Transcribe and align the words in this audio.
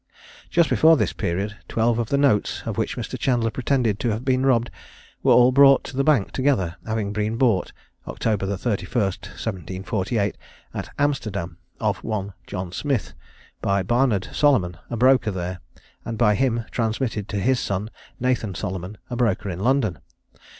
Just 0.49 0.67
before 0.67 0.97
this 0.97 1.13
period, 1.13 1.57
twelve 1.67 1.99
of 1.99 2.09
the 2.09 2.17
notes 2.17 2.63
of 2.65 2.75
which 2.75 2.97
Mr. 2.97 3.19
Chandler 3.19 3.51
pretended 3.51 3.99
to 3.99 4.09
have 4.09 4.25
been 4.25 4.43
robbed, 4.43 4.71
were 5.21 5.31
all 5.31 5.51
brought 5.51 5.83
to 5.83 5.95
the 5.95 6.03
bank 6.03 6.31
together, 6.31 6.75
having 6.87 7.13
been 7.13 7.35
bought, 7.37 7.71
October 8.07 8.47
31, 8.57 8.99
1748, 9.03 10.35
at 10.73 10.89
Amsterdam, 10.97 11.59
of 11.79 12.03
one 12.03 12.33
John 12.47 12.71
Smith, 12.71 13.13
by 13.61 13.83
Barnard 13.83 14.27
Solomon, 14.33 14.75
a 14.89 14.97
broker 14.97 15.29
there, 15.29 15.59
and 16.03 16.17
by 16.17 16.33
him 16.33 16.65
transmitted 16.71 17.29
to 17.29 17.39
his 17.39 17.59
son, 17.59 17.91
Nathan 18.19 18.55
Solomon, 18.55 18.97
a 19.11 19.15
broker 19.15 19.51
in 19.51 19.59
London. 19.59 19.99